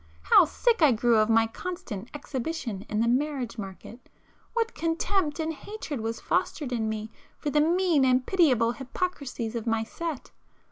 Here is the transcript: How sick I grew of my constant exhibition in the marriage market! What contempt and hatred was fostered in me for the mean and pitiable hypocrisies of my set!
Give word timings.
How 0.23 0.45
sick 0.45 0.81
I 0.81 0.93
grew 0.93 1.17
of 1.17 1.29
my 1.29 1.45
constant 1.45 2.09
exhibition 2.15 2.87
in 2.89 3.01
the 3.01 3.07
marriage 3.07 3.59
market! 3.59 4.09
What 4.53 4.73
contempt 4.73 5.39
and 5.39 5.53
hatred 5.53 6.01
was 6.01 6.19
fostered 6.19 6.71
in 6.73 6.89
me 6.89 7.11
for 7.37 7.51
the 7.51 7.61
mean 7.61 8.03
and 8.03 8.25
pitiable 8.25 8.71
hypocrisies 8.71 9.55
of 9.55 9.67
my 9.67 9.83
set! 9.83 10.31